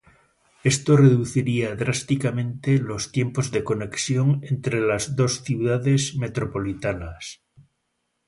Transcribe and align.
Esto 0.63 0.97
reduciría 0.97 1.75
drásticamente 1.75 2.79
los 2.79 3.11
tiempos 3.11 3.51
de 3.51 3.63
conexión 3.63 4.41
entre 4.49 4.81
las 4.81 5.15
dos 5.15 5.41
ciudades 5.43 6.15
metropolitanas. 6.17 7.43